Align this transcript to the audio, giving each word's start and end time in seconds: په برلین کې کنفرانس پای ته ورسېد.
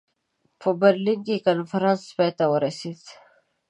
په 0.61 0.69
برلین 0.81 1.19
کې 1.27 1.43
کنفرانس 1.47 2.01
پای 2.15 2.31
ته 2.37 2.45
ورسېد. 2.51 3.01